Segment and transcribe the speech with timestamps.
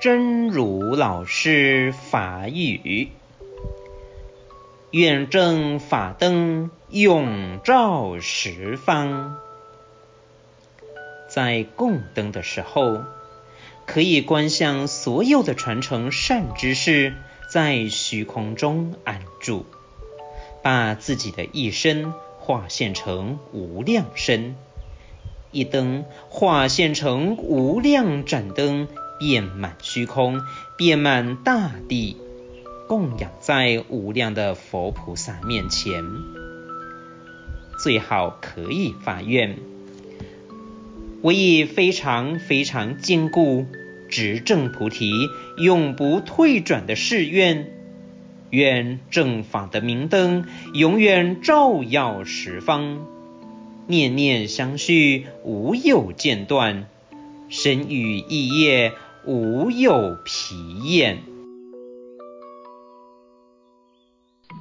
[0.00, 3.08] 真如老师法语，
[4.92, 9.36] 愿正法灯永照十方。
[11.28, 13.02] 在供灯的时候，
[13.86, 17.14] 可以观想所有的传承善知识
[17.52, 19.66] 在虚空中安住，
[20.62, 24.54] 把自己的一生化现成无量身，
[25.50, 28.88] 一灯化现成无量盏灯。
[29.18, 30.40] 遍满虚空，
[30.76, 32.16] 遍满大地，
[32.86, 36.04] 供养在无量的佛菩萨面前。
[37.82, 39.56] 最好可以发愿，
[41.22, 43.66] 我以非常非常坚固、
[44.08, 45.12] 执正菩提、
[45.56, 47.70] 永不退转的誓愿，
[48.50, 53.06] 愿正法的明灯永远照耀十方，
[53.86, 56.88] 念念相续，无有间断，
[57.48, 58.92] 身语意业。
[59.28, 61.22] 无有疲厌。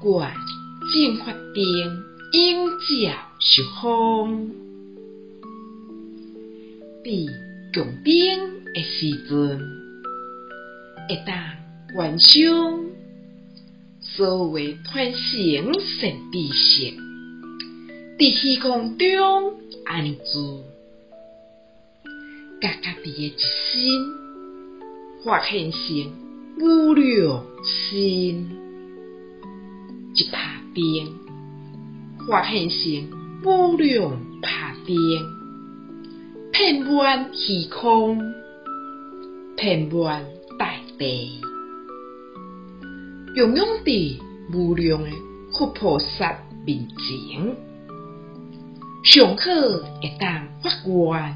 [0.03, 0.33] 愿
[0.93, 1.63] 正法灯
[2.33, 2.85] 永照
[3.39, 4.51] 十方，
[7.01, 7.29] 伫
[7.73, 8.13] 供灯
[8.73, 9.57] 的时阵，
[11.07, 11.33] 会当
[11.95, 12.43] 观想
[14.01, 16.91] 所有传承善知识，
[18.17, 19.53] 伫虚空中
[19.85, 20.65] 安住，
[22.59, 24.26] 甲家己的一生。
[25.27, 25.79] 化现成
[26.57, 27.99] 无量身，
[30.15, 33.09] 一拍灯，化现成
[33.43, 34.95] 无量拍灯，
[36.53, 38.21] 遍满虚空，
[39.57, 40.23] 遍满
[40.57, 41.41] 大地，
[43.35, 44.21] 永永伫
[44.53, 45.09] 无量的
[45.51, 47.53] 佛菩萨面前，
[49.03, 49.43] 上好
[50.01, 51.35] 会当发愿，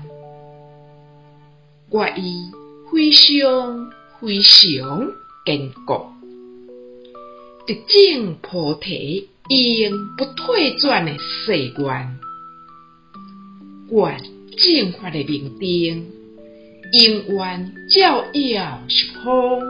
[1.89, 2.60] 我以。
[2.91, 3.89] 非常
[4.19, 5.11] 非常
[5.45, 6.07] 坚固，
[7.65, 12.19] 一证菩提永不退转的誓愿，
[13.89, 14.17] 愿
[14.57, 16.05] 正法的明灯
[16.91, 19.61] 永远照耀十方，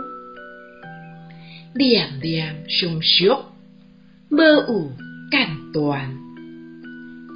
[1.75, 4.91] 念念相续，无有
[5.29, 6.17] 间断，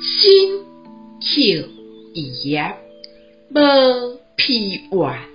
[0.02, 0.64] 心
[1.20, 1.70] 口
[2.16, 2.76] 意业，
[3.52, 5.35] 无疲怨。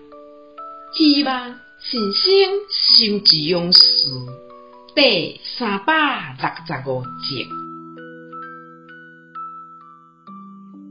[0.92, 2.24] 希望新生
[2.68, 3.80] 心之勇士
[4.94, 7.69] 第三百六十五集。